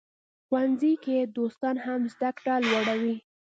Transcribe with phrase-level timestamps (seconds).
[0.47, 3.17] ښوونځي کې دوستان هم زده کړه لوړوي.